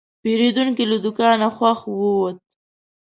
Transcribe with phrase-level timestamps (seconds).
[0.21, 2.37] پیرودونکی له دوکانه خوښ ووت.